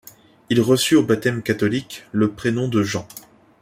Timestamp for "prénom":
2.31-2.67